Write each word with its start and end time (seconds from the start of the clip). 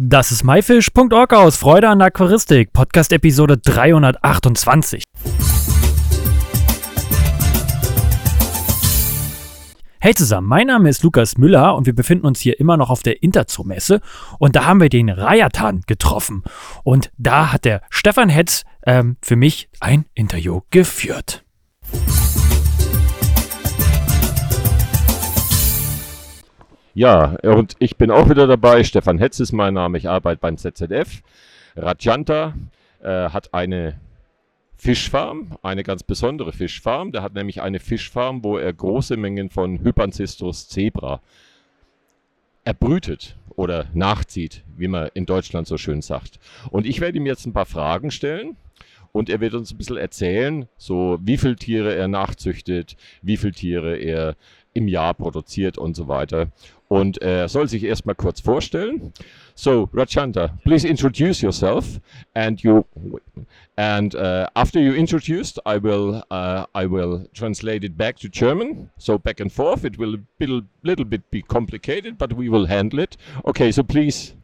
Das 0.00 0.30
ist 0.30 0.44
myfish.org 0.44 1.32
aus 1.32 1.56
Freude 1.56 1.88
an 1.88 1.98
der 1.98 2.06
Aquaristik, 2.06 2.72
Podcast 2.72 3.12
Episode 3.12 3.58
328. 3.58 5.02
Hey 9.98 10.14
zusammen, 10.14 10.46
mein 10.46 10.68
Name 10.68 10.88
ist 10.88 11.02
Lukas 11.02 11.36
Müller 11.36 11.74
und 11.74 11.86
wir 11.86 11.96
befinden 11.96 12.26
uns 12.26 12.38
hier 12.38 12.60
immer 12.60 12.76
noch 12.76 12.90
auf 12.90 13.02
der 13.02 13.24
Interzoo-Messe 13.24 14.00
und 14.38 14.54
da 14.54 14.66
haben 14.66 14.80
wir 14.80 14.88
den 14.88 15.08
Rayatan 15.08 15.80
getroffen 15.88 16.44
und 16.84 17.10
da 17.18 17.52
hat 17.52 17.64
der 17.64 17.82
Stefan 17.90 18.28
Hetz 18.28 18.62
ähm, 18.86 19.16
für 19.20 19.34
mich 19.34 19.68
ein 19.80 20.04
Interview 20.14 20.60
geführt. 20.70 21.44
Ja, 26.98 27.36
und 27.44 27.76
ich 27.78 27.96
bin 27.96 28.10
auch 28.10 28.28
wieder 28.28 28.48
dabei. 28.48 28.82
Stefan 28.82 29.18
Hetz 29.18 29.38
ist 29.38 29.52
mein 29.52 29.74
Name. 29.74 29.98
Ich 29.98 30.08
arbeite 30.08 30.40
beim 30.40 30.56
ZZF. 30.56 31.22
Rajanta 31.76 32.54
äh, 33.00 33.30
hat 33.30 33.54
eine 33.54 34.00
Fischfarm, 34.74 35.56
eine 35.62 35.84
ganz 35.84 36.02
besondere 36.02 36.50
Fischfarm. 36.50 37.12
Der 37.12 37.22
hat 37.22 37.34
nämlich 37.34 37.62
eine 37.62 37.78
Fischfarm, 37.78 38.42
wo 38.42 38.58
er 38.58 38.72
große 38.72 39.16
Mengen 39.16 39.48
von 39.48 39.78
Hypancistros 39.78 40.68
zebra 40.68 41.20
erbrütet 42.64 43.36
oder 43.50 43.86
nachzieht, 43.94 44.64
wie 44.76 44.88
man 44.88 45.08
in 45.14 45.24
Deutschland 45.24 45.68
so 45.68 45.78
schön 45.78 46.02
sagt. 46.02 46.40
Und 46.68 46.84
ich 46.84 47.00
werde 47.00 47.18
ihm 47.18 47.26
jetzt 47.26 47.46
ein 47.46 47.52
paar 47.52 47.66
Fragen 47.66 48.10
stellen 48.10 48.56
und 49.12 49.30
er 49.30 49.40
wird 49.40 49.54
uns 49.54 49.70
ein 49.70 49.78
bisschen 49.78 49.98
erzählen, 49.98 50.66
so 50.76 51.20
wie 51.22 51.38
viele 51.38 51.54
Tiere 51.54 51.94
er 51.94 52.08
nachzüchtet, 52.08 52.96
wie 53.22 53.36
viele 53.36 53.52
Tiere 53.52 53.96
er 53.96 54.34
im 54.74 54.88
Jahr 54.88 55.14
produziert 55.14 55.78
und 55.78 55.94
so 55.94 56.08
weiter. 56.08 56.48
Und 56.88 57.18
er 57.18 57.48
soll 57.48 57.68
sich 57.68 57.84
erstmal 57.84 58.14
kurz 58.14 58.40
vorstellen. 58.40 59.12
So, 59.54 59.90
Rachanta, 59.92 60.48
please 60.64 60.88
introduce 60.88 61.42
yourself 61.42 62.00
and 62.34 62.62
you 62.62 62.84
and 63.76 64.14
uh, 64.14 64.48
after 64.54 64.80
you 64.80 64.94
introduced, 64.94 65.60
I 65.66 65.76
will 65.76 66.22
uh, 66.30 66.64
I 66.74 66.86
will 66.86 67.28
translate 67.34 67.84
it 67.84 67.96
back 67.98 68.16
to 68.20 68.28
German. 68.28 68.90
So 68.96 69.18
back 69.18 69.40
and 69.40 69.52
forth. 69.52 69.84
It 69.84 69.98
will 69.98 70.14
a 70.14 70.20
little, 70.40 70.62
little 70.82 71.04
bit 71.04 71.30
be 71.30 71.42
complicated, 71.42 72.16
but 72.16 72.32
we 72.32 72.48
will 72.48 72.66
handle 72.66 73.00
it. 73.00 73.16
Okay, 73.44 73.70
so 73.70 73.82
please 73.82 74.34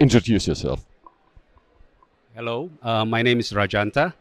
introduce 0.00 0.46
yourself. 0.46 0.86
Hello, 2.34 2.70
uh, 2.82 3.04
my 3.04 3.20
name 3.20 3.38
is 3.38 3.52
Rajanta. 3.52 4.14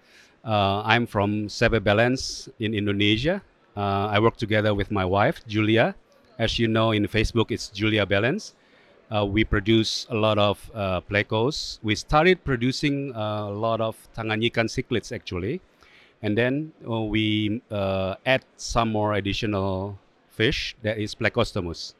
Uh, 0.44 0.82
I'm 0.84 1.06
from 1.08 1.48
Sebe 1.48 1.80
Bellenz 1.80 2.50
in 2.60 2.74
Indonesia. 2.74 3.42
Uh, 3.78 4.08
I 4.12 4.20
work 4.20 4.36
together 4.36 4.74
with 4.74 4.92
my 4.92 5.06
wife, 5.06 5.42
Julia. 5.48 5.96
As 6.42 6.58
you 6.58 6.68
know, 6.68 6.90
in 6.90 7.06
Facebook, 7.06 7.52
it's 7.52 7.70
Julia 7.70 8.04
Bellenz. 8.04 8.54
Uh, 9.14 9.24
we 9.28 9.44
produce 9.44 10.08
a 10.10 10.16
lot 10.16 10.40
of 10.40 10.72
uh, 10.74 11.00
plecos. 11.02 11.78
We 11.84 11.94
started 11.94 12.44
producing 12.44 13.16
uh, 13.16 13.46
a 13.46 13.54
lot 13.54 13.80
of 13.80 13.96
Tanganyikan 14.18 14.66
cichlids 14.66 15.12
actually, 15.14 15.62
and 16.24 16.36
then 16.36 16.74
uh, 16.90 17.02
we 17.02 17.62
uh, 17.70 18.16
add 18.26 18.44
some 18.58 18.92
more 18.92 19.14
additional 19.14 20.00
fish. 20.32 20.76
That 20.82 20.98
is 20.98 21.14
Plecostomus. 21.14 21.94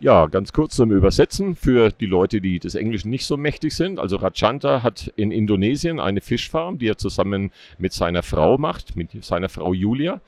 Ja, 0.00 0.26
ganz 0.26 0.52
kurz 0.52 0.74
zum 0.74 0.90
Übersetzen 0.90 1.54
für 1.54 1.90
die 1.90 2.06
Leute, 2.06 2.40
die 2.40 2.58
des 2.58 2.74
Englischen 2.74 3.10
nicht 3.10 3.24
so 3.24 3.36
mächtig 3.36 3.74
sind. 3.74 3.98
Also 3.98 4.16
Rajanta 4.16 4.82
hat 4.82 5.12
in 5.16 5.30
Indonesien 5.30 6.00
eine 6.00 6.20
Fischfarm, 6.20 6.78
die 6.78 6.88
er 6.88 6.98
zusammen 6.98 7.52
mit 7.78 7.92
seiner 7.92 8.22
Frau 8.22 8.58
macht, 8.58 8.96
mit 8.96 9.24
seiner 9.24 9.48
Frau 9.48 9.72
Julia. 9.72 10.20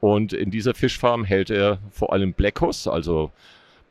Und 0.00 0.32
in 0.32 0.50
dieser 0.50 0.74
Fischfarm 0.74 1.24
hält 1.24 1.50
er 1.50 1.78
vor 1.90 2.12
allem 2.12 2.32
Blackos, 2.32 2.88
also 2.88 3.30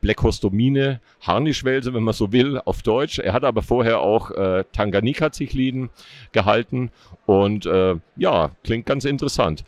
Blackostomine, 0.01 0.99
Harnischwälse, 1.21 1.93
wenn 1.93 2.03
man 2.03 2.13
so 2.13 2.31
will, 2.31 2.59
auf 2.65 2.81
Deutsch. 2.81 3.19
Er 3.19 3.33
hat 3.33 3.45
aber 3.45 3.61
vorher 3.61 4.01
auch 4.01 4.31
äh, 4.31 4.65
Tanganika-Zichliden 4.73 5.89
gehalten 6.33 6.91
und 7.25 7.65
äh, 7.65 7.95
ja, 8.17 8.51
klingt 8.63 8.85
ganz 8.85 9.05
interessant. 9.05 9.63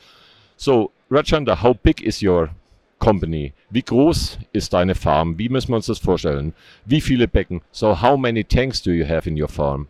So, 0.56 0.92
Rajanda, 1.10 1.62
how 1.62 1.76
big 1.76 2.02
is 2.02 2.22
your 2.22 2.50
company? 3.04 3.54
Wie 3.70 3.82
groß 3.82 4.40
ist 4.54 4.74
deine 4.74 4.96
Farm? 4.96 5.38
Wie 5.38 5.50
müssen 5.50 5.70
wir 5.70 5.76
uns 5.76 5.88
das 5.88 6.00
vorstellen? 6.00 6.54
Wie 6.86 7.02
viele 7.02 7.28
Becken? 7.28 7.62
So, 7.72 8.02
how 8.02 8.18
many 8.18 8.44
tanks 8.44 8.82
do 8.82 8.92
you 8.92 9.06
have 9.06 9.28
in 9.28 9.36
your 9.40 9.50
farm? 9.50 9.88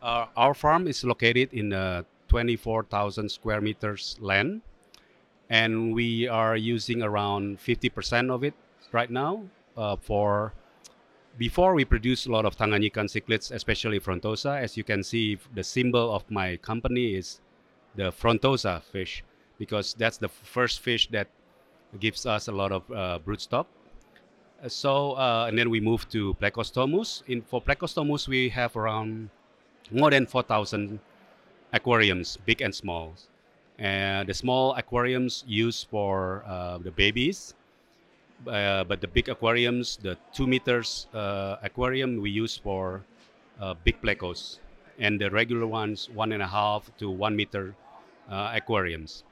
Uh, 0.00 0.26
our 0.36 0.54
farm 0.54 0.86
is 0.86 1.02
located 1.02 1.52
in 1.52 1.72
a 1.72 2.04
24,000 2.28 3.28
square 3.28 3.60
meters 3.60 4.16
land, 4.20 4.62
and 5.50 5.94
we 5.94 6.28
are 6.28 6.56
using 6.56 7.02
around 7.02 7.58
50% 7.58 8.30
of 8.30 8.44
it 8.44 8.54
right 8.92 9.10
now 9.10 9.42
uh, 9.76 9.96
for 9.96 10.52
before 11.36 11.74
we 11.74 11.84
produce 11.84 12.26
a 12.26 12.30
lot 12.30 12.44
of 12.44 12.56
Tanganyikan 12.56 13.08
cichlids, 13.08 13.50
especially 13.50 13.98
frontosa. 14.00 14.60
As 14.60 14.76
you 14.76 14.84
can 14.84 15.02
see, 15.02 15.38
the 15.54 15.64
symbol 15.64 16.14
of 16.14 16.24
my 16.30 16.56
company 16.58 17.14
is 17.14 17.40
the 17.96 18.12
frontosa 18.12 18.82
fish 18.92 19.24
because 19.58 19.94
that's 19.94 20.18
the 20.18 20.28
first 20.28 20.80
fish 20.80 21.08
that 21.10 21.28
gives 22.00 22.26
us 22.26 22.48
a 22.48 22.52
lot 22.52 22.72
of 22.72 22.82
uh, 22.90 23.18
broodstock. 23.24 23.66
Uh, 24.62 24.68
So, 24.68 25.12
uh, 25.12 25.46
and 25.48 25.56
then 25.58 25.70
we 25.70 25.80
move 25.80 26.08
to 26.10 26.34
Plecostomus. 26.34 27.22
In 27.26 27.42
for 27.42 27.62
Plecostomus, 27.62 28.28
we 28.28 28.48
have 28.50 28.76
around 28.76 29.30
more 29.90 30.10
than 30.10 30.26
4,000 30.26 31.00
aquariums, 31.72 32.38
big 32.44 32.60
and 32.60 32.74
small. 32.74 33.14
And 33.78 34.28
the 34.28 34.34
small 34.34 34.74
aquariums 34.74 35.44
used 35.46 35.86
for 35.88 36.42
uh, 36.46 36.78
the 36.78 36.90
babies, 36.90 37.54
uh, 38.46 38.84
but 38.84 39.00
the 39.00 39.06
big 39.06 39.28
aquariums, 39.28 39.96
the 40.02 40.16
two 40.32 40.46
meters 40.46 41.06
uh, 41.14 41.56
aquarium, 41.62 42.20
we 42.20 42.30
use 42.30 42.56
for 42.56 43.02
uh, 43.60 43.74
big 43.84 44.02
plecos, 44.02 44.58
and 44.98 45.20
the 45.20 45.30
regular 45.30 45.66
ones, 45.66 46.10
one 46.10 46.32
and 46.32 46.42
a 46.42 46.46
half 46.46 46.90
to 46.98 47.08
one 47.08 47.36
meter 47.36 47.74
aquariums. 48.28 49.22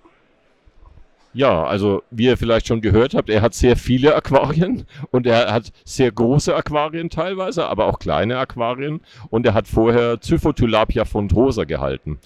Ja, 1.37 1.65
also 1.65 2.03
wie 2.11 2.25
ihr 2.25 2.39
vielleicht 2.39 2.67
schon 2.67 2.81
gehört 2.81 3.13
habt, 3.13 3.29
er 3.29 3.43
hat 3.43 3.53
sehr 3.53 3.77
viele 3.77 4.15
Aquarien 4.15 4.87
und 5.11 5.27
er 5.27 5.53
hat 5.53 5.71
sehr 5.85 6.11
große 6.11 6.57
Aquarien 6.57 7.11
teilweise, 7.11 7.67
aber 7.67 7.85
auch 7.85 7.99
kleine 7.99 8.39
Aquarien 8.39 9.03
und 9.29 9.45
er 9.45 9.53
hat 9.53 9.69
vorher 9.69 10.19
Zyphotulapia 10.19 11.05
frondosa 11.05 11.65
gehalten. 11.65 12.19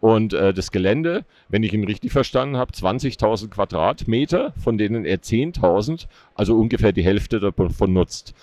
Und 0.00 0.34
äh, 0.34 0.52
das 0.52 0.70
Gelände, 0.70 1.24
wenn 1.48 1.62
ich 1.62 1.72
ihn 1.72 1.84
richtig 1.84 2.12
verstanden 2.12 2.58
habe, 2.58 2.72
20.000 2.72 3.48
Quadratmeter, 3.48 4.52
von 4.62 4.76
denen 4.76 5.06
er 5.06 5.16
10.000, 5.16 6.06
also 6.34 6.54
ungefähr 6.54 6.92
die 6.92 7.02
Hälfte 7.02 7.40
davon 7.40 7.94
nutzt. 7.94 8.34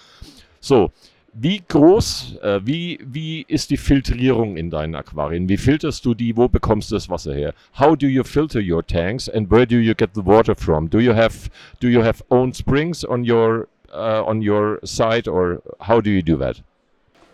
So, 0.59 0.92
wie 1.38 1.62
groß, 1.68 2.38
äh, 2.41 2.59
wie, 2.63 3.00
wie 3.06 3.46
ist 3.47 3.69
die 3.69 3.78
Filtrierung 3.78 4.56
in 4.56 4.69
deinen 4.69 4.96
Aquarien? 4.96 5.50
Wie 5.50 5.57
filterst 5.57 6.06
du 6.06 6.13
die? 6.13 6.35
Wo 6.35 6.47
bekommst 6.47 6.91
du 6.91 6.96
das 6.96 7.09
Wasser 7.09 7.34
her? 7.34 7.53
How 7.78 7.96
do 7.97 8.07
you 8.07 8.23
filter 8.23 8.59
your 8.59 8.85
tanks 8.85 9.28
and 9.29 9.51
where 9.51 9.68
do 9.68 9.75
you 9.75 9.94
get 9.94 10.12
the 10.16 10.25
water 10.25 10.56
from? 10.56 10.90
Do 10.90 11.00
you 11.00 11.13
have 11.13 11.50
do 11.81 11.90
you 11.90 12.01
have 12.01 12.24
own 12.29 12.53
springs 12.53 13.03
on 13.03 13.25
your 13.29 13.68
uh, 13.94 14.24
on 14.25 14.41
your 14.41 14.79
site 14.84 15.28
or 15.28 15.62
how 15.79 16.01
do 16.01 16.09
you 16.09 16.22
do 16.22 16.38
that? 16.38 16.62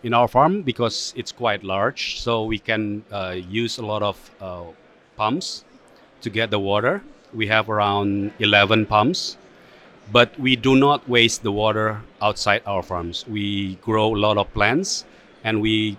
in 0.02 0.12
our 0.12 0.28
farm 0.28 0.62
because 0.62 1.14
it's 1.16 1.32
quite 1.32 1.62
large 1.62 2.20
so 2.20 2.44
we 2.44 2.58
can 2.58 3.04
uh, 3.12 3.36
use 3.48 3.78
a 3.78 3.86
lot 3.86 4.02
of 4.02 4.16
uh, 4.40 4.62
pumps 5.16 5.64
to 6.20 6.30
get 6.30 6.50
the 6.50 6.58
water 6.58 7.02
we 7.32 7.46
have 7.46 7.70
around 7.70 8.32
11 8.40 8.86
pumps 8.86 9.36
but 10.12 10.38
we 10.38 10.56
do 10.56 10.76
not 10.76 11.08
waste 11.08 11.42
the 11.42 11.50
water 11.50 12.02
outside 12.20 12.62
our 12.66 12.82
farms. 12.82 13.26
We 13.26 13.76
grow 13.76 14.14
a 14.14 14.18
lot 14.18 14.36
of 14.36 14.52
plants 14.52 15.04
and 15.42 15.60
we 15.60 15.96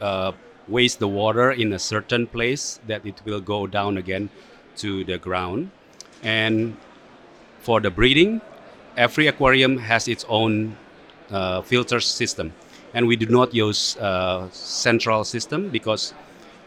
uh, 0.00 0.32
waste 0.68 0.98
the 0.98 1.08
water 1.08 1.50
in 1.50 1.72
a 1.72 1.78
certain 1.78 2.26
place 2.26 2.78
that 2.86 3.04
it 3.06 3.20
will 3.24 3.40
go 3.40 3.66
down 3.66 3.96
again 3.96 4.28
to 4.76 5.04
the 5.04 5.18
ground. 5.18 5.70
And 6.22 6.76
for 7.60 7.80
the 7.80 7.90
breeding 7.90 8.40
every 8.96 9.26
aquarium 9.26 9.78
has 9.78 10.08
its 10.08 10.24
own 10.28 10.76
uh, 11.30 11.62
filter 11.62 12.00
system. 12.00 12.52
And 12.92 13.06
we 13.06 13.16
do 13.16 13.26
not 13.26 13.54
use 13.54 13.96
uh, 13.96 14.48
central 14.50 15.24
system 15.24 15.70
because 15.70 16.14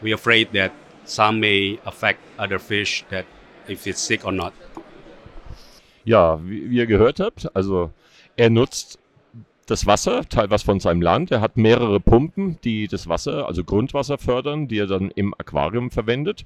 we're 0.02 0.16
afraid 0.16 0.52
that 0.54 0.74
some 1.06 1.40
may 1.40 1.80
affect 1.86 2.20
other 2.38 2.60
fish 2.60 3.06
that 3.10 3.26
if 3.68 3.88
it's 3.88 4.02
sick 4.02 4.26
or 4.26 4.32
not. 4.32 4.54
Ja, 6.08 6.40
wie, 6.46 6.70
wie 6.70 6.78
ihr 6.78 6.86
gehört 6.86 7.20
habt, 7.20 7.54
also 7.54 7.92
er 8.38 8.50
nutzt 8.50 8.98
das 9.68 9.86
Wasser, 9.86 10.28
teilweise 10.28 10.66
von 10.66 10.80
seinem 10.80 11.02
Land. 11.02 11.30
Er 11.30 11.42
hat 11.42 11.58
mehrere 11.58 12.00
Pumpen, 12.00 12.58
die 12.64 12.88
das 12.88 13.08
Wasser, 13.08 13.48
also 13.48 13.64
Grundwasser 13.64 14.18
fördern, 14.18 14.68
die 14.68 14.80
er 14.80 14.88
dann 14.88 15.12
im 15.12 15.34
Aquarium 15.38 15.92
verwendet. 15.92 16.46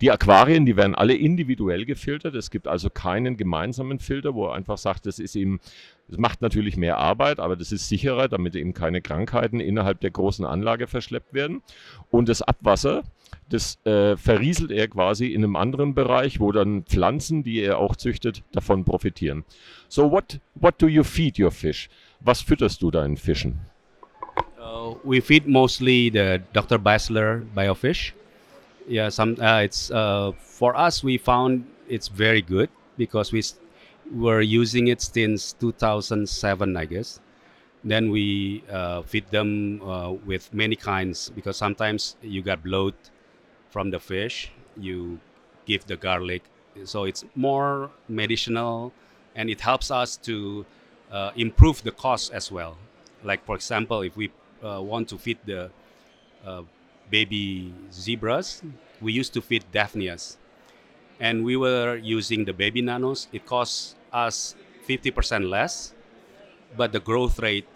Die 0.00 0.10
Aquarien, 0.10 0.64
die 0.64 0.76
werden 0.76 0.94
alle 0.94 1.14
individuell 1.14 1.84
gefiltert. 1.84 2.34
Es 2.34 2.50
gibt 2.50 2.66
also 2.66 2.88
keinen 2.88 3.36
gemeinsamen 3.36 3.98
Filter, 3.98 4.34
wo 4.34 4.46
er 4.46 4.54
einfach 4.54 4.78
sagt, 4.78 5.06
das 5.06 5.18
ist 5.18 5.36
ihm, 5.36 5.60
das 6.08 6.18
macht 6.18 6.40
natürlich 6.40 6.76
mehr 6.76 6.98
Arbeit, 6.98 7.40
aber 7.40 7.56
das 7.56 7.72
ist 7.72 7.88
sicherer, 7.88 8.28
damit 8.28 8.56
eben 8.56 8.74
keine 8.74 9.02
Krankheiten 9.02 9.60
innerhalb 9.60 10.00
der 10.00 10.10
großen 10.10 10.44
Anlage 10.44 10.86
verschleppt 10.86 11.34
werden. 11.34 11.62
Und 12.10 12.28
das 12.28 12.42
Abwasser, 12.42 13.02
das 13.48 13.78
äh, 13.84 14.16
verrieselt 14.16 14.70
er 14.70 14.88
quasi 14.88 15.26
in 15.26 15.44
einem 15.44 15.56
anderen 15.56 15.94
Bereich, 15.94 16.40
wo 16.40 16.52
dann 16.52 16.84
Pflanzen, 16.84 17.42
die 17.42 17.60
er 17.60 17.78
auch 17.78 17.96
züchtet, 17.96 18.42
davon 18.52 18.84
profitieren. 18.84 19.44
So 19.88 20.10
what, 20.10 20.40
what 20.54 20.80
do 20.80 20.88
you 20.88 21.04
feed 21.04 21.38
your 21.38 21.50
fish? 21.50 21.88
Was 22.24 22.40
fütterst 22.40 22.82
du 22.82 22.90
deinen 22.90 23.16
Fischen? 23.16 23.58
Uh, 24.58 24.94
we 25.02 25.20
feed 25.20 25.46
mostly 25.46 26.08
the 26.08 26.40
Dr. 26.52 26.78
Bassleer 26.78 27.44
biofish. 27.54 28.12
Yeah, 28.88 29.10
some 29.10 29.36
uh, 29.40 29.62
it's 29.62 29.90
uh, 29.90 30.32
for 30.38 30.76
us 30.76 31.02
we 31.02 31.18
found 31.18 31.64
it's 31.88 32.08
very 32.08 32.42
good 32.42 32.68
because 32.96 33.32
we 33.32 33.42
were 34.12 34.40
using 34.40 34.88
it 34.88 35.00
since 35.00 35.52
2007, 35.54 36.76
I 36.76 36.84
guess. 36.84 37.20
Then 37.84 38.10
we 38.10 38.62
uh, 38.70 39.02
feed 39.02 39.28
them 39.30 39.82
uh, 39.82 40.12
with 40.12 40.52
many 40.54 40.76
kinds 40.76 41.30
because 41.34 41.56
sometimes 41.56 42.16
you 42.22 42.42
got 42.42 42.62
bloat 42.62 42.94
from 43.70 43.90
the 43.90 43.98
fish. 43.98 44.52
You 44.76 45.18
give 45.66 45.86
the 45.86 45.96
garlic, 45.96 46.42
so 46.84 47.04
it's 47.04 47.24
more 47.34 47.90
medicinal, 48.08 48.92
and 49.34 49.50
it 49.50 49.60
helps 49.60 49.90
us 49.90 50.16
to 50.18 50.64
uh, 51.12 51.30
improve 51.36 51.82
the 51.84 51.92
cost 51.92 52.32
as 52.32 52.50
well. 52.50 52.76
Like 53.22 53.44
for 53.44 53.54
example, 53.54 54.00
if 54.02 54.16
we 54.16 54.32
uh, 54.64 54.80
want 54.82 55.08
to 55.10 55.18
feed 55.18 55.38
the 55.44 55.70
uh, 56.44 56.62
baby 57.10 57.72
zebras, 57.92 58.62
we 59.00 59.12
used 59.12 59.32
to 59.34 59.40
feed 59.40 59.64
Daphnias, 59.72 60.38
and 61.20 61.44
we 61.44 61.56
were 61.56 61.96
using 61.96 62.44
the 62.44 62.52
baby 62.52 62.82
nanos. 62.82 63.28
It 63.32 63.46
costs 63.46 63.94
us 64.12 64.56
50% 64.88 65.48
less, 65.48 65.94
but 66.76 66.92
the 66.92 67.00
growth 67.00 67.38
rate 67.38 67.66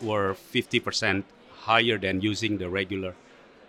were 0.00 0.34
50% 0.34 1.24
higher 1.50 1.98
than 1.98 2.20
using 2.20 2.56
the 2.56 2.70
regular 2.70 3.14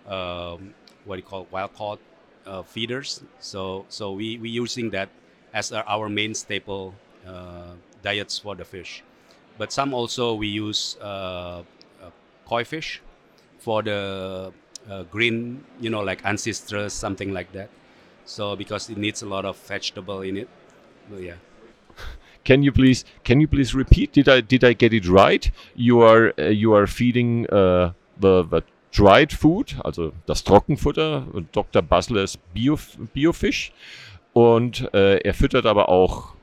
um, 0.06 0.74
what 1.04 1.16
you 1.16 1.22
call 1.22 1.46
wild 1.50 1.74
caught 1.74 2.00
uh, 2.46 2.62
feeders. 2.62 3.22
So 3.40 3.84
so 3.88 4.12
we 4.12 4.38
we 4.38 4.48
using 4.48 4.90
that 4.90 5.08
as 5.52 5.72
our, 5.72 5.84
our 5.86 6.08
main 6.08 6.34
staple 6.34 6.94
uh, 7.26 7.74
diets 8.02 8.38
for 8.38 8.54
the 8.54 8.64
fish. 8.64 9.02
But 9.58 9.72
some 9.72 9.92
also 9.92 10.34
we 10.34 10.48
use 10.48 10.96
uh, 11.00 11.04
uh, 11.04 12.10
koi 12.46 12.64
fish 12.64 13.02
for 13.58 13.82
the 13.82 14.52
uh, 14.88 15.02
green, 15.04 15.64
you 15.80 15.90
know, 15.90 16.00
like 16.00 16.24
ancestors, 16.24 16.92
something 16.92 17.32
like 17.32 17.52
that. 17.52 17.68
So 18.24 18.56
because 18.56 18.88
it 18.88 18.96
needs 18.96 19.22
a 19.22 19.26
lot 19.26 19.44
of 19.44 19.56
vegetable 19.56 20.22
in 20.22 20.36
it. 20.36 20.48
But 21.10 21.22
yeah. 21.22 21.34
Can 22.44 22.62
you 22.62 22.72
please 22.72 23.04
can 23.22 23.38
you 23.40 23.46
please 23.46 23.74
repeat? 23.74 24.12
Did 24.12 24.26
I 24.28 24.40
did 24.40 24.64
I 24.64 24.72
get 24.72 24.94
it 24.94 25.06
right? 25.06 25.50
You 25.74 26.00
are 26.00 26.32
uh, 26.38 26.44
you 26.44 26.72
are 26.72 26.86
feeding 26.86 27.46
uh, 27.50 27.92
the, 28.18 28.44
the 28.44 28.62
dried 28.92 29.32
food, 29.32 29.76
also 29.84 30.12
das 30.26 30.42
Trockenfutter, 30.44 31.26
Dr. 31.52 31.82
Bassleers 31.82 32.38
Bio, 32.54 32.78
Biofisch. 33.12 33.72
Und 34.32 34.88
äh, 34.94 35.18
er 35.18 35.34
füttert 35.34 35.66
aber 35.66 35.88
auch 35.88 36.34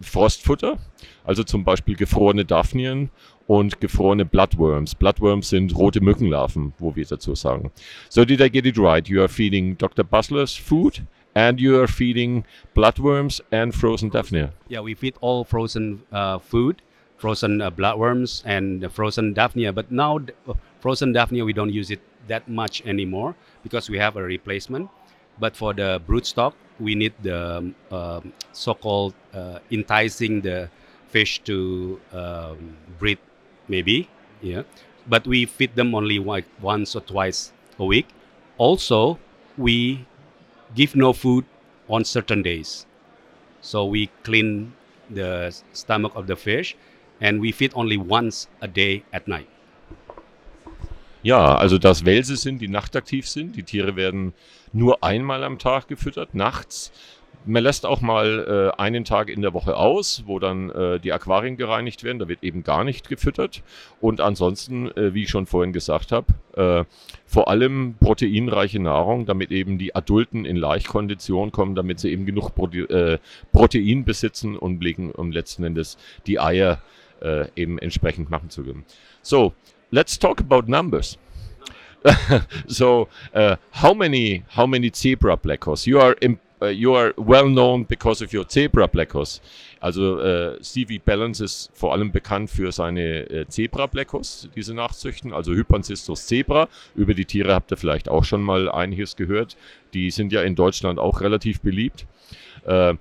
Frostfutter, 0.00 0.78
also 1.26 1.44
zum 1.44 1.64
Beispiel 1.64 1.96
gefrorene 1.96 2.44
Daphnien 2.44 3.10
und 3.46 3.80
gefrorene 3.80 4.24
Bloodworms. 4.24 4.94
Bloodworms 4.94 5.50
sind 5.50 5.76
rote 5.76 6.00
Mückenlarven, 6.00 6.72
wo 6.78 6.94
wir 6.96 7.04
dazu 7.04 7.34
sagen. 7.34 7.70
So 8.08 8.24
did 8.24 8.40
I 8.40 8.50
get 8.50 8.64
it 8.64 8.78
right? 8.78 9.06
You 9.08 9.20
are 9.20 9.28
feeding 9.28 9.76
Dr. 9.76 10.04
Bassleers 10.04 10.56
food 10.58 11.02
and 11.34 11.60
you 11.60 11.78
are 11.80 11.86
feeding 11.86 12.44
bloodworms 12.74 13.40
and 13.52 13.74
frozen 13.74 14.08
daphnia. 14.08 14.52
Yeah, 14.68 14.80
we 14.80 14.94
feed 14.94 15.14
all 15.20 15.44
frozen 15.44 16.02
uh, 16.10 16.38
food, 16.38 16.80
frozen 17.18 17.60
uh, 17.60 17.70
bloodworms 17.70 18.42
and 18.46 18.90
frozen 18.90 19.34
daphnia. 19.34 19.72
But 19.72 19.92
now, 19.92 20.20
uh, 20.48 20.54
frozen 20.80 21.12
daphnia, 21.12 21.44
we 21.44 21.52
don't 21.52 21.72
use 21.72 21.90
it 21.90 22.00
that 22.28 22.48
much 22.48 22.84
anymore 22.86 23.34
because 23.62 23.90
we 23.90 23.98
have 23.98 24.16
a 24.16 24.22
replacement. 24.22 24.88
But 25.38 25.54
for 25.54 25.74
the 25.74 26.00
broodstock, 26.08 26.54
we 26.80 26.94
need 26.94 27.12
the 27.22 27.58
um, 27.58 27.74
um, 27.90 28.32
so-called 28.52 29.14
uh, 29.34 29.58
enticing 29.70 30.40
the 30.40 30.70
fish 31.08 31.40
to 31.44 32.00
um, 32.12 32.76
breed, 32.98 33.18
maybe. 33.68 34.08
Yeah, 34.42 34.62
but 35.08 35.26
we 35.26 35.46
feed 35.46 35.74
them 35.76 35.94
only 35.94 36.18
like 36.18 36.44
once 36.60 36.94
or 36.94 37.00
twice 37.00 37.52
a 37.78 37.84
week. 37.84 38.06
Also, 38.58 39.18
we 39.56 40.06
give 40.74 40.94
no 40.94 41.12
food 41.12 41.44
on 41.88 42.04
certain 42.04 42.42
days. 42.42 42.86
So 43.60 43.84
we 43.84 44.10
clean 44.22 44.74
the 45.10 45.54
stomach 45.72 46.12
of 46.14 46.26
the 46.26 46.36
fish 46.36 46.76
and 47.20 47.40
we 47.40 47.52
feed 47.52 47.72
only 47.74 47.96
once 47.96 48.48
a 48.60 48.68
day 48.68 49.04
at 49.12 49.26
night. 49.26 49.48
Ja, 51.22 51.56
also 51.56 51.78
dass 51.78 52.04
Welse 52.04 52.36
sind, 52.36 52.60
die 52.60 52.68
nachtaktiv 52.68 53.28
sind. 53.28 53.56
Die 53.56 53.64
Tiere 53.64 53.96
werden 53.96 54.32
nur 54.72 55.02
einmal 55.02 55.42
am 55.42 55.58
Tag 55.58 55.88
gefüttert, 55.88 56.34
nachts. 56.34 56.92
Man 57.48 57.62
lässt 57.62 57.86
auch 57.86 58.00
mal 58.00 58.72
äh, 58.76 58.80
einen 58.80 59.04
Tag 59.04 59.30
in 59.30 59.40
der 59.40 59.54
Woche 59.54 59.76
aus, 59.76 60.24
wo 60.26 60.40
dann 60.40 60.70
äh, 60.70 60.98
die 60.98 61.12
Aquarien 61.12 61.56
gereinigt 61.56 62.02
werden. 62.02 62.18
Da 62.18 62.26
wird 62.26 62.42
eben 62.42 62.64
gar 62.64 62.82
nicht 62.82 63.08
gefüttert. 63.08 63.62
Und 64.00 64.20
ansonsten, 64.20 64.90
äh, 64.96 65.14
wie 65.14 65.22
ich 65.22 65.30
schon 65.30 65.46
vorhin 65.46 65.72
gesagt 65.72 66.10
habe, 66.10 66.26
äh, 66.56 66.84
vor 67.24 67.48
allem 67.48 67.94
proteinreiche 68.00 68.80
Nahrung, 68.80 69.26
damit 69.26 69.52
eben 69.52 69.78
die 69.78 69.94
Adulten 69.94 70.44
in 70.44 70.56
Leichtkondition 70.56 71.52
kommen, 71.52 71.76
damit 71.76 72.00
sie 72.00 72.10
eben 72.10 72.26
genug 72.26 72.50
Prote 72.54 72.80
äh, 72.90 73.18
Protein 73.52 74.04
besitzen 74.04 74.56
und 74.56 74.82
legen, 74.82 75.12
um 75.12 75.30
letzten 75.30 75.62
Endes 75.62 75.98
die 76.26 76.40
Eier 76.40 76.82
äh, 77.22 77.46
eben 77.54 77.78
entsprechend 77.78 78.28
machen 78.28 78.50
zu 78.50 78.64
können. 78.64 78.84
So, 79.22 79.52
let's 79.90 80.18
talk 80.18 80.40
about 80.40 80.62
numbers. 80.66 81.16
so, 82.66 83.08
uh, 83.34 83.56
how 83.82 83.94
many 83.94 84.44
how 84.56 84.66
many 84.66 84.90
zebra 84.90 85.36
blackos? 85.36 85.86
You 85.86 86.00
are 86.00 86.12
im, 86.20 86.38
uh, 86.62 86.66
you 86.66 86.94
are 86.94 87.12
well 87.16 87.48
known 87.48 87.84
because 87.84 88.22
of 88.24 88.32
your 88.32 88.48
zebra 88.48 88.86
blackos. 88.86 89.40
Also 89.80 90.20
äh, 90.20 90.62
Stevie 90.62 90.98
Balance 90.98 91.44
ist 91.44 91.70
vor 91.74 91.92
allem 91.92 92.10
bekannt 92.10 92.50
für 92.50 92.72
seine 92.72 93.28
äh, 93.30 93.46
Zebra 93.46 93.86
blackos, 93.86 94.48
diese 94.56 94.74
Nachzüchten, 94.74 95.32
also 95.32 95.52
Hypancystus 95.52 96.26
zebra. 96.26 96.68
Über 96.94 97.14
die 97.14 97.24
Tiere 97.24 97.54
habt 97.54 97.70
ihr 97.70 97.76
vielleicht 97.76 98.08
auch 98.08 98.24
schon 98.24 98.42
mal 98.42 98.70
einiges 98.70 99.16
gehört. 99.16 99.56
Die 99.92 100.10
sind 100.10 100.32
ja 100.32 100.42
in 100.42 100.54
Deutschland 100.54 100.98
auch 100.98 101.20
relativ 101.20 101.60
beliebt. 101.60 102.06
Äh, 102.64 102.94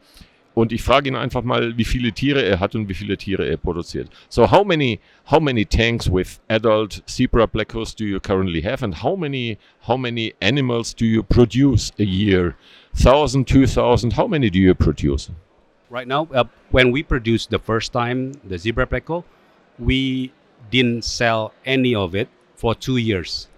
und 0.55 0.71
ich 0.71 0.81
frage 0.81 1.09
ihn 1.09 1.15
einfach 1.15 1.43
mal, 1.43 1.77
wie 1.77 1.83
viele 1.83 2.11
Tiere 2.13 2.41
er 2.41 2.59
hat 2.59 2.75
und 2.75 2.89
wie 2.89 2.93
viele 2.93 3.17
Tiere 3.17 3.45
er 3.45 3.57
produziert. 3.57 4.09
So 4.29 4.49
how 4.49 4.63
many 4.63 4.99
how 5.29 5.39
many 5.39 5.65
tanks 5.65 6.09
with 6.09 6.39
adult 6.49 7.03
zebra 7.05 7.45
plecos 7.45 7.93
do 7.93 8.05
you 8.05 8.19
currently 8.19 8.61
have 8.61 8.83
and 8.83 9.03
how 9.03 9.15
many 9.17 9.57
how 9.81 9.97
many 9.97 10.33
animals 10.41 10.95
do 10.95 11.05
you 11.05 11.21
produce 11.23 11.91
a 11.99 12.03
year? 12.03 12.55
1000, 12.93 13.45
2000, 13.45 14.13
how 14.13 14.27
many 14.27 14.49
do 14.49 14.57
you 14.57 14.73
produce? 14.73 15.29
Right 15.89 16.07
now, 16.07 16.27
uh, 16.33 16.45
when 16.71 16.91
we 16.91 17.03
produced 17.03 17.49
the 17.49 17.59
first 17.59 17.91
time 17.91 18.31
the 18.45 18.57
zebra 18.57 18.87
pleco, 18.87 19.25
we 19.77 20.31
didn't 20.71 21.03
sell 21.03 21.51
any 21.65 21.93
of 21.93 22.15
it 22.15 22.29
for 22.55 22.73
two 22.73 22.97
years. 22.97 23.49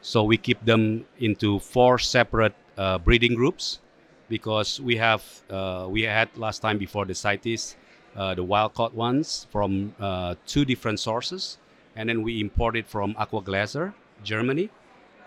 So 0.00 0.24
we 0.24 0.38
keep 0.38 0.64
them 0.64 1.04
into 1.18 1.58
four 1.58 1.98
separate 1.98 2.54
uh, 2.78 2.98
breeding 2.98 3.34
groups 3.34 3.81
because 4.32 4.80
we 4.80 4.96
have 4.96 5.22
uh, 5.50 5.86
we 5.88 6.02
had 6.02 6.28
last 6.36 6.60
time 6.64 6.78
before 6.78 7.04
the 7.04 7.14
CITES 7.14 7.76
uh, 8.16 8.34
the 8.34 8.44
wild 8.44 8.74
caught 8.74 8.94
ones 8.94 9.46
from 9.50 9.94
uh, 10.00 10.34
two 10.46 10.64
different 10.64 11.00
sources, 11.00 11.58
and 11.96 12.08
then 12.08 12.22
we 12.22 12.40
imported 12.40 12.86
from 12.86 13.14
Aqua 13.18 13.40
Glaser, 13.40 13.94
Germany, 14.22 14.70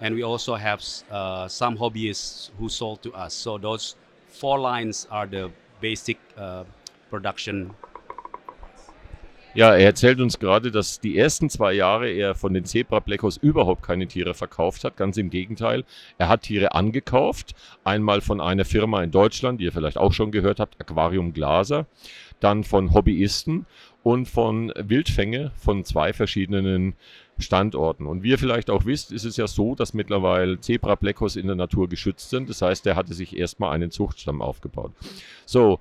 and 0.02 0.14
we 0.14 0.24
also 0.24 0.56
have 0.56 0.84
uh, 1.10 1.48
some 1.48 1.78
hobbyists 1.78 2.52
who 2.60 2.70
sold 2.70 3.02
to 3.02 3.12
us. 3.14 3.34
So 3.34 3.58
those 3.58 3.96
four 4.28 4.60
lines 4.60 5.08
are 5.10 5.26
the 5.26 5.52
basic 5.82 6.18
uh, 6.38 6.64
production 7.10 7.74
Ja, 9.56 9.74
er 9.74 9.86
erzählt 9.86 10.20
uns 10.20 10.38
gerade, 10.38 10.70
dass 10.70 11.00
die 11.00 11.18
ersten 11.18 11.50
zwei 11.50 11.72
Jahre 11.72 12.10
er 12.10 12.36
von 12.36 12.54
den 12.54 12.66
Zebra 12.66 13.00
Blackos 13.00 13.38
überhaupt 13.38 13.84
keine 13.84 14.06
Tiere 14.06 14.34
verkauft 14.34 14.84
hat. 14.84 14.98
Ganz 14.98 15.16
im 15.16 15.30
Gegenteil. 15.30 15.86
Er 16.18 16.28
hat 16.28 16.42
Tiere 16.42 16.74
angekauft. 16.74 17.56
Einmal 17.86 18.20
von 18.20 18.42
einer 18.42 18.66
Firma 18.66 19.02
in 19.02 19.12
Deutschland, 19.12 19.62
die 19.62 19.64
ihr 19.64 19.72
vielleicht 19.72 19.98
auch 19.98 20.12
schon 20.12 20.32
gehört 20.32 20.60
habt, 20.60 20.82
Aquarium 20.82 21.32
Glaser. 21.32 21.86
Dann 22.42 22.66
von 22.66 22.94
Hobbyisten 22.94 23.66
und 24.04 24.28
von 24.28 24.74
Wildfänge 24.76 25.54
von 25.56 25.86
zwei 25.86 26.12
verschiedenen 26.12 26.94
Standorten. 27.38 28.08
Und 28.08 28.24
wie 28.24 28.32
ihr 28.32 28.38
vielleicht 28.38 28.70
auch 28.70 28.84
wisst, 28.84 29.14
ist 29.14 29.24
es 29.24 29.38
ja 29.38 29.48
so, 29.48 29.74
dass 29.74 29.94
mittlerweile 29.94 30.60
Zebra 30.60 30.96
Blackos 30.96 31.38
in 31.38 31.48
der 31.48 31.56
Natur 31.56 31.88
geschützt 31.88 32.30
sind. 32.30 32.50
Das 32.50 32.62
heißt, 32.62 32.86
er 32.88 32.98
hatte 32.98 33.14
sich 33.14 33.38
erstmal 33.38 33.72
einen 33.72 33.90
Zuchtstamm 33.90 34.42
aufgebaut. 34.42 34.92
So, 35.46 35.80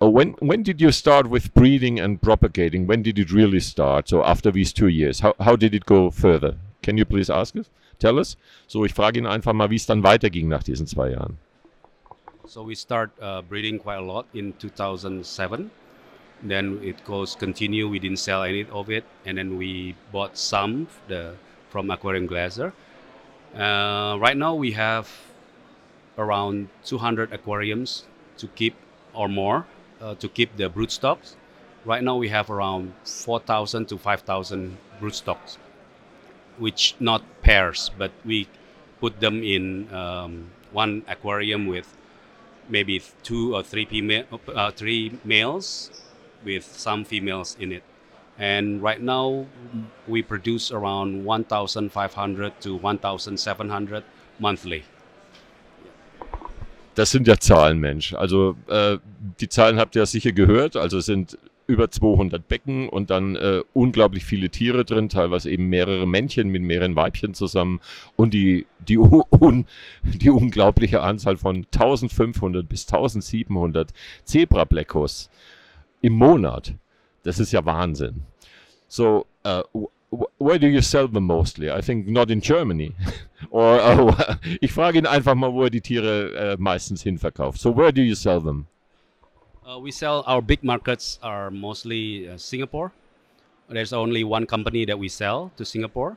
Uh, 0.00 0.08
when 0.08 0.34
when 0.38 0.62
did 0.62 0.80
you 0.80 0.92
start 0.92 1.28
with 1.28 1.52
breeding 1.54 1.98
and 1.98 2.22
propagating? 2.22 2.86
When 2.86 3.02
did 3.02 3.18
it 3.18 3.32
really 3.32 3.58
start? 3.58 4.08
So 4.08 4.22
after 4.22 4.52
these 4.52 4.72
two 4.72 4.86
years, 4.86 5.20
how 5.20 5.34
how 5.40 5.56
did 5.56 5.74
it 5.74 5.86
go 5.86 6.10
further? 6.10 6.56
Can 6.82 6.96
you 6.96 7.04
please 7.04 7.28
ask 7.28 7.56
us? 7.56 7.68
Tell 7.98 8.20
us. 8.20 8.36
So 8.68 8.84
ich 8.84 8.94
frage 8.94 9.18
ihn 9.18 9.26
einfach 9.26 9.52
mal, 9.52 9.70
wie 9.70 9.76
es 9.76 9.86
dann 9.86 10.04
weiterging 10.04 10.48
nach 10.48 10.62
diesen 10.62 10.86
zwei 10.86 11.10
Jahren. 11.10 11.38
So 12.46 12.62
we 12.64 12.76
start 12.76 13.10
uh, 13.20 13.42
breeding 13.42 13.78
quite 13.78 13.98
a 13.98 14.06
lot 14.06 14.26
in 14.32 14.54
2007. 14.58 15.70
Then 16.46 16.78
it 16.84 17.04
goes 17.04 17.34
continue. 17.34 17.88
We 17.88 17.98
didn't 17.98 18.20
sell 18.20 18.44
any 18.44 18.66
of 18.70 18.88
it, 18.88 19.04
and 19.26 19.36
then 19.36 19.58
we 19.58 19.96
bought 20.12 20.38
some 20.38 20.86
the 21.08 21.34
from 21.70 21.90
Aquarium 21.90 22.28
Glaser. 22.28 22.72
Uh, 23.52 24.16
right 24.20 24.36
now 24.36 24.54
we 24.54 24.72
have 24.72 25.08
around 26.16 26.68
200 26.84 27.32
aquariums 27.32 28.06
to 28.36 28.46
keep 28.54 28.74
or 29.12 29.28
more 29.28 29.66
uh, 30.00 30.14
to 30.16 30.28
keep 30.28 30.56
the 30.56 30.68
brood 30.68 30.90
stocks. 30.90 31.36
Right 31.84 32.02
now 32.02 32.16
we 32.16 32.28
have 32.28 32.50
around 32.50 32.94
4,000 33.04 33.86
to 33.88 33.98
5,000 33.98 34.76
brood 35.00 35.14
stocks. 35.14 35.58
which 36.58 36.94
not 36.98 37.22
pairs, 37.42 37.90
but 37.96 38.10
we 38.24 38.48
put 39.00 39.20
them 39.20 39.42
in 39.42 39.92
um, 39.94 40.50
one 40.72 41.02
aquarium 41.08 41.66
with 41.66 41.96
maybe 42.68 43.00
two 43.22 43.54
or 43.54 43.62
three, 43.62 43.86
uh, 44.54 44.70
three 44.72 45.18
males 45.24 45.90
with 46.44 46.64
some 46.64 47.04
females 47.04 47.56
in 47.58 47.72
it. 47.72 47.82
And 48.38 48.82
right 48.82 49.00
now, 49.00 49.46
we 50.06 50.22
produce 50.22 50.70
around 50.70 51.24
1,500 51.24 52.60
to 52.60 52.76
1,700 52.76 54.04
monthly. 54.38 54.84
Das 56.98 57.12
sind 57.12 57.28
ja 57.28 57.38
Zahlen, 57.38 57.78
Mensch. 57.78 58.12
Also 58.14 58.56
äh, 58.66 58.98
die 59.38 59.48
Zahlen 59.48 59.78
habt 59.78 59.94
ihr 59.94 60.02
ja 60.02 60.06
sicher 60.06 60.32
gehört. 60.32 60.76
Also 60.76 60.98
es 60.98 61.06
sind 61.06 61.38
über 61.68 61.92
200 61.92 62.48
Becken 62.48 62.88
und 62.88 63.10
dann 63.10 63.36
äh, 63.36 63.62
unglaublich 63.72 64.24
viele 64.24 64.50
Tiere 64.50 64.84
drin, 64.84 65.08
teilweise 65.08 65.48
eben 65.48 65.66
mehrere 65.66 66.08
Männchen 66.08 66.48
mit 66.48 66.62
mehreren 66.62 66.96
Weibchen 66.96 67.34
zusammen 67.34 67.78
und 68.16 68.34
die, 68.34 68.66
die, 68.80 68.98
un, 68.98 69.66
die 70.02 70.28
unglaubliche 70.28 71.00
Anzahl 71.00 71.36
von 71.36 71.66
1500 71.72 72.68
bis 72.68 72.92
1700 72.92 73.90
Zebra-Bleckos 74.24 75.30
im 76.00 76.14
Monat. 76.14 76.74
Das 77.22 77.38
ist 77.38 77.52
ja 77.52 77.64
Wahnsinn. 77.64 78.22
So, 78.88 79.24
uh, 79.46 79.86
where 80.10 80.58
do 80.58 80.66
you 80.66 80.80
sell 80.80 81.08
them 81.08 81.24
mostly? 81.24 81.70
I 81.70 81.80
think 81.80 82.06
not 82.06 82.30
in 82.30 82.40
Germany. 82.40 82.94
Or, 83.50 83.78
oh, 83.82 84.16
ich 84.60 84.72
frage 84.72 84.98
ihn 84.98 85.06
einfach 85.06 85.34
mal, 85.34 85.52
wo 85.52 85.62
er 85.62 85.70
die 85.70 85.80
Tiere 85.80 86.54
uh, 86.54 86.56
meistens 86.60 87.02
hinverkauft. 87.02 87.60
So, 87.60 87.70
where 87.70 87.92
do 87.92 88.02
you 88.02 88.14
sell 88.14 88.40
them? 88.40 88.66
Uh, 89.64 89.78
we 89.78 89.92
sell 89.92 90.24
our 90.26 90.42
big 90.42 90.64
markets 90.64 91.18
are 91.22 91.50
mostly 91.50 92.28
uh, 92.28 92.36
Singapore. 92.36 92.90
There's 93.68 93.92
only 93.92 94.24
one 94.24 94.44
company 94.44 94.84
that 94.86 94.98
we 94.98 95.08
sell 95.08 95.52
to 95.56 95.64
Singapore, 95.64 96.16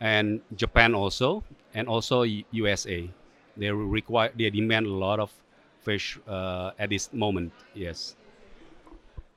and 0.00 0.40
Japan 0.56 0.94
also, 0.94 1.42
and 1.74 1.88
also 1.88 2.22
USA. 2.22 3.08
They 3.56 3.70
require 3.70 4.30
they 4.36 4.50
demand 4.50 4.86
a 4.86 4.92
lot 4.92 5.20
of 5.20 5.32
fish 5.80 6.18
uh, 6.28 6.72
at 6.78 6.90
this 6.90 7.12
moment. 7.12 7.52
Yes. 7.74 8.14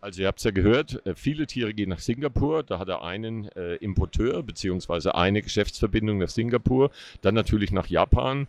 Also 0.02 0.24
ihr 0.24 0.28
habt 0.28 0.40
es 0.40 0.44
ja 0.44 0.52
gehört, 0.52 1.06
äh, 1.06 1.14
viele 1.16 1.46
Tiere 1.46 1.76
gehen 1.76 1.90
nach 1.90 2.00
Singapur. 2.00 2.64
Da 2.64 2.80
hat 2.80 2.90
er 2.90 3.04
einen 3.04 3.48
äh, 3.50 3.76
Importeur 3.76 4.42
beziehungsweise 4.42 5.14
eine 5.14 5.44
Geschäftsverbindung 5.44 6.18
nach 6.18 6.30
Singapur. 6.30 6.90
Dann 7.22 7.36
natürlich 7.36 7.72
nach 7.72 7.86
Japan. 7.86 8.48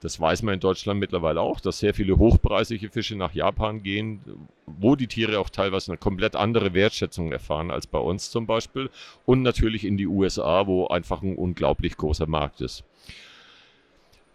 Das 0.00 0.20
weiß 0.20 0.42
man 0.42 0.54
in 0.54 0.60
Deutschland 0.60 1.00
mittlerweile 1.00 1.40
auch, 1.40 1.60
dass 1.60 1.80
sehr 1.80 1.94
viele 1.94 2.18
hochpreisige 2.18 2.88
Fische 2.88 3.16
nach 3.16 3.32
Japan 3.32 3.82
gehen, 3.82 4.20
wo 4.66 4.94
die 4.94 5.08
Tiere 5.08 5.40
auch 5.40 5.50
teilweise 5.50 5.90
eine 5.90 5.98
komplett 5.98 6.36
andere 6.36 6.72
Wertschätzung 6.72 7.32
erfahren 7.32 7.70
als 7.70 7.86
bei 7.86 7.98
uns 7.98 8.30
zum 8.30 8.46
Beispiel. 8.46 8.90
Und 9.24 9.42
natürlich 9.42 9.84
in 9.84 9.96
die 9.96 10.06
USA, 10.06 10.66
wo 10.66 10.88
einfach 10.88 11.22
ein 11.22 11.36
unglaublich 11.36 11.96
großer 11.96 12.26
Markt 12.26 12.60
ist. 12.60 12.84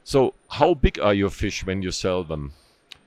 So, 0.04 0.34
how 0.60 0.78
big 0.78 1.02
are 1.02 1.16
your 1.16 1.32
fish 1.32 1.66
when 1.66 1.82
you 1.82 1.92
sell 1.92 2.26
them? 2.26 2.52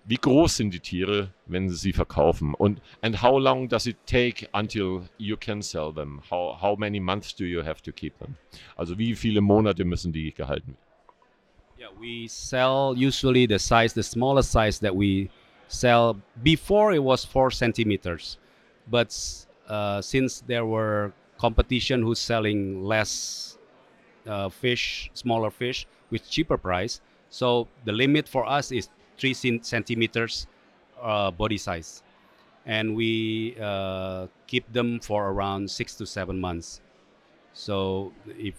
Wie 0.09 0.17
groß 0.17 0.59
sind 0.59 0.73
die 0.73 0.79
Tiere, 0.79 1.33
wenn 1.47 1.69
Sie 1.69 1.75
sie 1.75 1.93
verkaufen? 1.93 2.55
Und 2.55 2.81
and 3.03 3.21
how 3.21 3.37
long 3.39 3.69
does 3.69 3.87
it 3.87 3.97
take 4.07 4.49
until 4.53 5.03
you 5.19 5.37
can 5.37 5.61
sell 5.61 5.93
them? 5.93 6.23
How, 6.31 6.57
how 6.63 6.77
many 6.77 7.01
months 7.01 7.35
do 7.35 7.45
you 7.45 7.65
have 7.65 7.83
to 7.83 7.91
keep 7.91 8.17
them? 8.19 8.37
Also 8.77 8.97
wie 8.97 9.17
viele 9.17 9.41
Monate 9.41 9.85
müssen 9.85 10.13
die 10.13 10.33
gehalten 10.33 10.75
werden? 10.75 10.87
Yeah, 11.77 11.89
we 11.99 12.29
sell 12.29 12.95
usually 12.97 13.47
the 13.47 13.59
size, 13.59 13.95
the 13.95 14.03
smallest 14.03 14.53
size 14.53 14.79
that 14.79 14.95
we 14.95 15.29
sell. 15.67 16.17
Before 16.43 16.95
it 16.95 17.03
was 17.03 17.25
four 17.25 17.51
centimeters, 17.51 18.39
but 18.89 19.13
uh, 19.69 20.01
since 20.01 20.41
there 20.47 20.65
were 20.65 21.13
competition 21.37 22.03
who's 22.03 22.21
selling 22.21 22.85
less 22.85 23.59
uh, 24.27 24.49
fish, 24.49 25.11
smaller 25.15 25.51
fish 25.51 25.87
with 26.11 26.31
cheaper 26.31 26.57
price, 26.57 27.01
so 27.29 27.67
the 27.85 27.93
limit 27.93 28.29
for 28.29 28.47
us 28.49 28.71
is 28.71 28.89
three 29.19 29.35
centimeters 29.35 30.47
uh, 31.01 31.31
body 31.31 31.59
size, 31.59 32.03
and 32.67 32.95
we 32.97 33.57
uh, 33.61 34.27
keep 34.47 34.71
them 34.73 35.01
for 35.01 35.31
around 35.31 35.71
six 35.71 35.95
to 35.97 36.07
seven 36.07 36.41
months. 36.41 36.81
So 37.53 38.13
if 38.39 38.55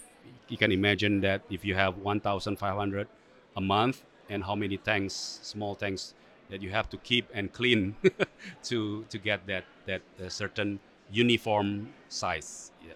you 0.50 0.58
can 0.58 0.72
imagine 0.72 1.22
that 1.22 1.42
if 1.50 1.66
you 1.66 1.76
have 1.76 1.98
1,500 1.98 3.08
a 3.56 3.62
month 3.62 4.04
and 4.30 4.44
how 4.44 4.56
many 4.56 4.78
tanks, 4.78 5.40
small 5.44 5.76
tanks 5.76 6.14
that 6.50 6.62
you 6.62 6.70
have 6.70 6.90
to 6.90 6.98
keep 6.98 7.30
and 7.34 7.52
clean 7.52 7.96
to 8.64 9.06
to 9.10 9.18
get 9.18 9.46
that 9.48 9.66
that 9.86 10.02
uh, 10.24 10.30
certain 10.30 10.80
uniform 11.12 11.94
size. 12.10 12.72
Yeah. 12.86 12.94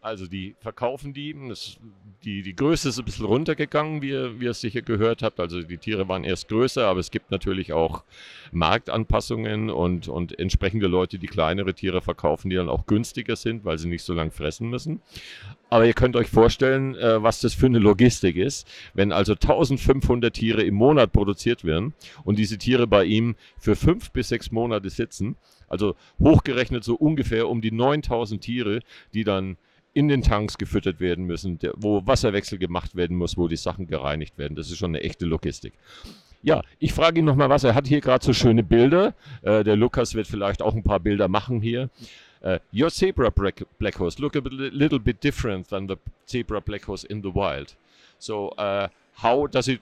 Also 0.00 0.26
die 0.26 0.54
verkaufen 0.60 1.12
die. 1.12 1.34
Das, 1.48 1.76
die, 2.24 2.42
die 2.42 2.54
Größe 2.54 2.90
ist 2.90 2.98
ein 2.98 3.04
bisschen 3.04 3.26
runtergegangen, 3.26 4.00
wie 4.00 4.10
ihr, 4.10 4.40
wie 4.40 4.44
ihr 4.44 4.52
es 4.52 4.60
sicher 4.60 4.80
gehört 4.80 5.22
habt. 5.22 5.40
Also 5.40 5.62
die 5.62 5.78
Tiere 5.78 6.08
waren 6.08 6.22
erst 6.22 6.48
größer, 6.48 6.86
aber 6.86 7.00
es 7.00 7.10
gibt 7.10 7.32
natürlich 7.32 7.72
auch 7.72 8.04
Marktanpassungen 8.52 9.70
und, 9.70 10.06
und 10.06 10.38
entsprechende 10.38 10.86
Leute, 10.86 11.18
die 11.18 11.26
kleinere 11.26 11.74
Tiere 11.74 12.00
verkaufen, 12.00 12.48
die 12.48 12.56
dann 12.56 12.68
auch 12.68 12.86
günstiger 12.86 13.34
sind, 13.34 13.64
weil 13.64 13.78
sie 13.78 13.88
nicht 13.88 14.04
so 14.04 14.14
lange 14.14 14.30
fressen 14.30 14.70
müssen. 14.70 15.02
Aber 15.68 15.84
ihr 15.84 15.94
könnt 15.94 16.14
euch 16.14 16.28
vorstellen, 16.28 16.94
äh, 16.94 17.20
was 17.22 17.40
das 17.40 17.54
für 17.54 17.66
eine 17.66 17.80
Logistik 17.80 18.36
ist, 18.36 18.68
wenn 18.94 19.10
also 19.10 19.32
1500 19.32 20.32
Tiere 20.32 20.62
im 20.62 20.74
Monat 20.74 21.12
produziert 21.12 21.64
werden 21.64 21.92
und 22.24 22.38
diese 22.38 22.56
Tiere 22.56 22.86
bei 22.86 23.04
ihm 23.04 23.34
für 23.58 23.74
fünf 23.74 24.12
bis 24.12 24.28
sechs 24.28 24.52
Monate 24.52 24.90
sitzen. 24.90 25.36
Also 25.68 25.96
hochgerechnet 26.18 26.84
so 26.84 26.94
ungefähr 26.94 27.48
um 27.48 27.60
die 27.60 27.72
9000 27.72 28.40
Tiere, 28.40 28.80
die 29.12 29.24
dann 29.24 29.58
in 29.94 30.08
den 30.08 30.22
Tanks 30.22 30.58
gefüttert 30.58 31.00
werden 31.00 31.24
müssen, 31.24 31.58
der, 31.58 31.72
wo 31.76 32.06
Wasserwechsel 32.06 32.58
gemacht 32.58 32.94
werden 32.94 33.16
muss, 33.16 33.36
wo 33.36 33.48
die 33.48 33.56
Sachen 33.56 33.86
gereinigt 33.86 34.38
werden. 34.38 34.54
Das 34.54 34.70
ist 34.70 34.78
schon 34.78 34.90
eine 34.90 35.02
echte 35.02 35.26
Logistik. 35.26 35.72
Ja, 36.42 36.62
ich 36.78 36.92
frage 36.92 37.18
ihn 37.18 37.24
nochmal 37.24 37.48
was. 37.48 37.64
Er 37.64 37.74
hat 37.74 37.88
hier 37.88 38.00
gerade 38.00 38.24
so 38.24 38.32
schöne 38.32 38.62
Bilder. 38.62 39.14
Äh, 39.42 39.64
der 39.64 39.76
Lukas 39.76 40.14
wird 40.14 40.26
vielleicht 40.26 40.62
auch 40.62 40.74
ein 40.74 40.84
paar 40.84 41.00
Bilder 41.00 41.28
machen 41.28 41.60
hier. 41.60 41.90
Uh, 42.40 42.58
your 42.72 42.88
zebra 42.88 43.30
black, 43.30 43.98
horse 43.98 44.22
look 44.22 44.36
a 44.36 44.40
little 44.40 45.00
bit 45.00 45.24
different 45.24 45.68
than 45.68 45.88
the 45.88 45.96
zebra 46.24 46.60
black 46.60 46.86
horse 46.86 47.04
in 47.04 47.20
the 47.20 47.34
wild. 47.34 47.74
So 48.20 48.52
uh, 48.56 48.86
how 49.20 49.48
does 49.48 49.66
it 49.66 49.80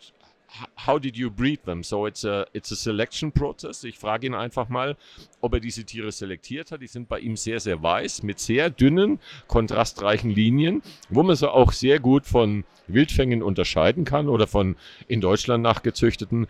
how 0.77 0.99
did 0.99 1.17
you 1.17 1.31
breed 1.31 1.65
them? 1.65 1.83
So 1.83 2.07
it's 2.07 2.25
a, 2.25 2.47
it's 2.53 2.71
a 2.73 2.77
selection 2.77 3.33
process. 3.33 3.85
Ich 3.85 3.99
frage 3.99 4.27
ihn 4.27 4.35
einfach 4.35 4.69
mal, 4.69 4.97
ob 5.41 5.55
er 5.55 5.61
diese 5.61 5.85
Tiere 5.85 6.13
selektiert 6.13 6.71
hat. 6.71 6.83
Die 6.83 6.87
sind 6.87 7.09
bei 7.09 7.21
ihm 7.21 7.37
sehr, 7.37 7.61
sehr 7.61 7.83
weiß, 7.83 8.23
mit 8.23 8.39
sehr 8.39 8.71
dünnen, 8.71 9.19
kontrastreichen 9.49 10.31
Linien, 10.31 10.83
wo 11.09 11.23
man 11.23 11.37
sie 11.37 11.51
auch 11.51 11.73
sehr 11.73 12.01
gut 12.01 12.27
von 12.27 12.65
Wildfängen 12.87 13.43
unterscheiden 13.43 14.05
kann 14.05 14.29
oder 14.29 14.47
von 14.47 14.77
in 15.09 15.21
Deutschland 15.21 15.63
nachgezüchteten. 15.63 16.47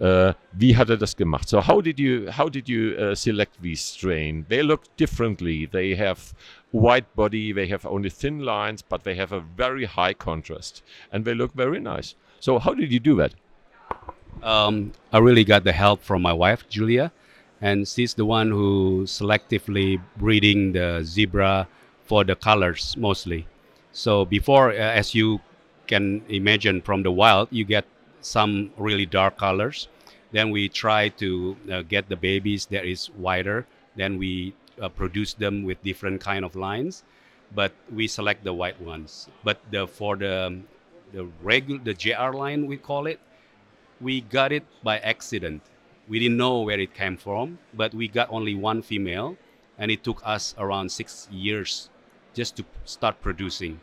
Uh, 0.00 0.32
wie 0.50 0.76
hat 0.76 0.90
er 0.90 0.96
das 0.96 1.16
gemacht? 1.16 1.48
So 1.48 1.68
how 1.68 1.80
did 1.80 2.00
you 2.00 2.26
how 2.36 2.50
did 2.50 2.68
you 2.68 2.96
uh, 2.98 3.14
select 3.14 3.62
these 3.62 3.80
strain? 3.80 4.44
They 4.48 4.60
look 4.60 4.80
differently. 4.96 5.68
They 5.70 5.96
have 5.96 6.34
white 6.72 7.06
body. 7.14 7.54
They 7.54 7.70
have 7.70 7.86
only 7.86 8.10
thin 8.10 8.40
lines, 8.40 8.82
but 8.82 9.04
they 9.04 9.16
have 9.16 9.32
a 9.32 9.44
very 9.56 9.86
high 9.86 10.12
contrast, 10.12 10.82
and 11.12 11.24
they 11.24 11.32
look 11.32 11.52
very 11.54 11.78
nice. 11.78 12.16
So 12.44 12.58
how 12.58 12.74
did 12.74 12.92
you 12.92 13.00
do 13.00 13.16
that? 13.16 13.32
Um, 14.42 14.92
I 15.10 15.18
really 15.18 15.44
got 15.44 15.64
the 15.64 15.72
help 15.72 16.02
from 16.02 16.20
my 16.20 16.34
wife 16.34 16.68
Julia, 16.68 17.10
and 17.62 17.88
she's 17.88 18.12
the 18.12 18.26
one 18.26 18.50
who 18.50 19.04
selectively 19.06 19.98
breeding 20.18 20.72
the 20.72 21.00
zebra 21.02 21.66
for 22.04 22.22
the 22.22 22.36
colors 22.36 22.98
mostly. 22.98 23.46
So 23.92 24.26
before, 24.26 24.72
uh, 24.72 24.74
as 24.74 25.14
you 25.14 25.40
can 25.86 26.20
imagine 26.28 26.82
from 26.82 27.02
the 27.02 27.10
wild, 27.10 27.48
you 27.50 27.64
get 27.64 27.86
some 28.20 28.72
really 28.76 29.06
dark 29.06 29.38
colors. 29.38 29.88
Then 30.32 30.50
we 30.50 30.68
try 30.68 31.08
to 31.24 31.56
uh, 31.72 31.80
get 31.80 32.10
the 32.10 32.16
babies 32.16 32.66
that 32.66 32.84
is 32.84 33.06
whiter. 33.16 33.66
Then 33.96 34.18
we 34.18 34.52
uh, 34.82 34.90
produce 34.90 35.32
them 35.32 35.64
with 35.64 35.82
different 35.82 36.20
kind 36.20 36.44
of 36.44 36.54
lines, 36.56 37.04
but 37.54 37.72
we 37.90 38.06
select 38.06 38.44
the 38.44 38.52
white 38.52 38.78
ones. 38.82 39.30
But 39.44 39.60
the 39.70 39.86
for 39.86 40.16
the 40.16 40.60
the 41.14 41.26
regular 41.42 41.80
the 41.82 41.94
JR 41.94 42.32
line 42.32 42.66
we 42.66 42.76
call 42.76 43.06
it, 43.06 43.20
we 44.00 44.20
got 44.20 44.52
it 44.52 44.64
by 44.82 44.98
accident. 44.98 45.62
We 46.08 46.18
didn't 46.18 46.36
know 46.36 46.60
where 46.60 46.80
it 46.80 46.92
came 46.92 47.16
from, 47.16 47.58
but 47.72 47.94
we 47.94 48.08
got 48.08 48.28
only 48.30 48.54
one 48.54 48.82
female, 48.82 49.36
and 49.78 49.90
it 49.90 50.04
took 50.04 50.20
us 50.24 50.54
around 50.58 50.90
six 50.90 51.28
years 51.30 51.88
just 52.34 52.56
to 52.56 52.64
start 52.84 53.22
producing. 53.22 53.80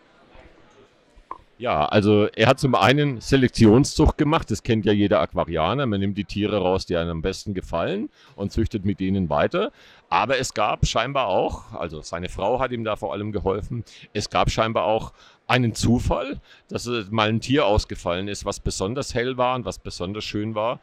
Ja, 1.62 1.86
also 1.86 2.26
er 2.36 2.48
hat 2.48 2.60
zum 2.60 2.74
einen 2.74 3.22
Selektionszucht 3.22 4.18
gemacht, 4.18 4.50
das 4.50 4.64
kennt 4.64 4.84
ja 4.84 4.94
jeder 4.94 5.20
Aquarianer. 5.20 5.86
Man 5.86 6.00
nimmt 6.00 6.18
die 6.18 6.26
Tiere 6.26 6.58
raus, 6.58 6.88
die 6.88 6.98
einem 6.98 7.12
am 7.12 7.22
besten 7.22 7.54
gefallen 7.54 8.10
und 8.36 8.52
züchtet 8.52 8.84
mit 8.84 9.00
denen 9.00 9.30
weiter. 9.30 9.72
Aber 10.10 10.40
es 10.40 10.56
gab 10.56 10.88
scheinbar 10.88 11.28
auch, 11.28 11.72
also 11.74 12.02
seine 12.02 12.30
Frau 12.30 12.60
hat 12.60 12.72
ihm 12.72 12.84
da 12.84 12.96
vor 12.96 13.14
allem 13.14 13.32
geholfen, 13.32 13.84
es 14.12 14.32
gab 14.32 14.50
scheinbar 14.50 14.86
auch 14.86 15.14
einen 15.52 15.76
Zufall, 15.76 16.40
dass 16.70 16.90
mal 17.12 17.30
ein 17.30 17.42
Tier 17.42 17.66
ausgefallen 17.66 18.28
ist, 18.28 18.46
was 18.46 18.60
besonders 18.60 19.14
hell 19.14 19.38
war 19.38 19.56
und 19.56 19.66
was 19.66 19.80
besonders 19.80 20.24
schön 20.24 20.56
war. 20.56 20.80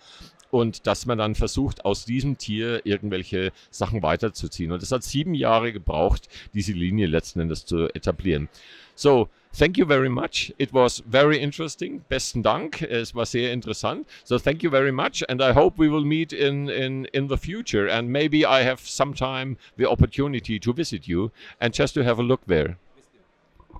Und 0.50 0.86
dass 0.86 1.04
man 1.04 1.18
dann 1.18 1.34
versucht, 1.34 1.84
aus 1.84 2.06
diesem 2.06 2.38
Tier 2.38 2.86
irgendwelche 2.86 3.52
Sachen 3.70 4.02
weiterzuziehen. 4.02 4.72
Und 4.72 4.82
es 4.82 4.92
hat 4.92 5.02
sieben 5.02 5.34
Jahre 5.34 5.72
gebraucht, 5.72 6.28
diese 6.54 6.72
Linie 6.72 7.06
letzten 7.06 7.40
Endes 7.40 7.66
zu 7.66 7.88
etablieren. 7.94 8.48
So, 8.94 9.28
thank 9.56 9.76
you 9.78 9.86
very 9.86 10.08
much. 10.08 10.54
It 10.58 10.72
was 10.72 11.02
very 11.10 11.38
interesting. 11.38 12.02
Besten 12.08 12.42
Dank. 12.42 12.82
Es 12.82 13.14
war 13.14 13.26
sehr 13.26 13.52
interessant. 13.52 14.06
So 14.24 14.38
thank 14.38 14.62
you 14.62 14.70
very 14.70 14.90
much, 14.90 15.22
and 15.28 15.40
I 15.40 15.54
hope 15.54 15.78
we 15.78 15.90
will 15.90 16.04
meet 16.04 16.32
in 16.32 16.68
in 16.68 17.04
in 17.12 17.28
the 17.28 17.36
future. 17.36 17.88
And 17.90 18.08
maybe 18.08 18.38
I 18.38 18.64
have 18.64 18.80
sometime 18.80 19.56
the 19.76 19.86
opportunity 19.86 20.58
to 20.60 20.72
visit 20.72 21.06
you 21.06 21.30
and 21.60 21.74
just 21.74 21.94
to 21.94 22.02
have 22.02 22.18
a 22.18 22.24
look 22.24 22.40
there. 22.46 22.76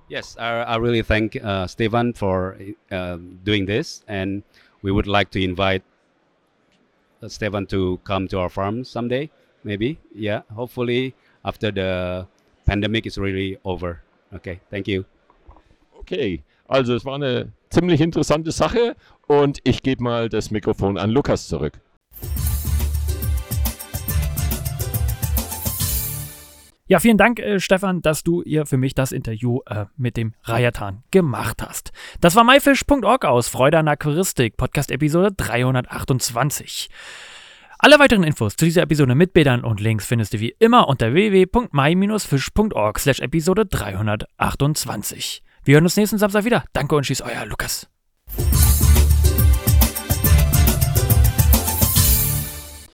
Yes, 0.09 0.35
I, 0.39 0.63
I 0.63 0.75
really 0.77 1.03
thank 1.03 1.35
uh, 1.43 1.67
Stefan 1.67 2.13
for 2.13 2.57
uh, 2.91 3.17
doing 3.43 3.65
this, 3.65 4.03
and 4.07 4.43
we 4.81 4.91
would 4.91 5.07
like 5.07 5.29
to 5.31 5.43
invite 5.43 5.83
uh, 7.21 7.27
Stefan 7.27 7.67
to 7.67 7.99
come 8.03 8.27
to 8.29 8.39
our 8.39 8.49
farm 8.49 8.83
someday. 8.83 9.29
Maybe, 9.63 9.99
yeah. 10.15 10.41
Hopefully, 10.55 11.13
after 11.45 11.71
the 11.71 12.27
pandemic 12.65 13.05
is 13.05 13.17
really 13.17 13.57
over. 13.65 14.01
Okay, 14.33 14.59
thank 14.69 14.87
you. 14.87 15.05
Okay, 15.99 16.43
also 16.67 16.95
es 16.95 17.05
war 17.05 17.15
eine 17.15 17.51
ziemlich 17.69 18.01
interessante 18.01 18.51
Sache 18.51 18.95
und 19.27 19.59
ich 19.63 19.83
gebe 19.83 20.03
mal 20.03 20.29
das 20.29 20.49
Mikrofon 20.49 20.97
an 20.97 21.11
Lukas 21.11 21.47
zurück. 21.47 21.79
Ja, 26.89 26.99
vielen 26.99 27.17
Dank, 27.17 27.39
äh, 27.39 27.59
Stefan, 27.59 28.01
dass 28.01 28.23
du 28.23 28.41
ihr 28.41 28.65
für 28.65 28.77
mich 28.77 28.95
das 28.95 29.11
Interview 29.11 29.59
äh, 29.67 29.85
mit 29.95 30.17
dem 30.17 30.33
Rayatan 30.43 31.03
gemacht 31.11 31.61
hast. 31.61 31.91
Das 32.19 32.35
war 32.35 32.43
myfish.org 32.43 33.25
aus 33.25 33.47
Freude 33.47 33.77
an 33.77 33.87
Aquaristik, 33.87 34.57
Podcast-Episode 34.57 35.31
328. 35.37 36.89
Alle 37.77 37.99
weiteren 37.99 38.23
Infos 38.23 38.55
zu 38.55 38.65
dieser 38.65 38.81
Episode 38.81 39.13
mit 39.13 39.33
Bildern 39.33 39.63
und 39.63 39.79
Links 39.79 40.07
findest 40.07 40.33
du 40.33 40.39
wie 40.39 40.55
immer 40.57 40.87
unter 40.87 41.13
www.my-fish.org 41.13 42.99
slash 42.99 43.19
Episode 43.19 43.67
328. 43.67 45.43
Wir 45.63 45.75
hören 45.75 45.83
uns 45.83 45.95
nächsten 45.95 46.17
Samstag 46.17 46.43
wieder. 46.43 46.63
Danke 46.73 46.95
und 46.95 47.03
tschüss, 47.03 47.21
euer 47.21 47.45
Lukas. 47.45 47.87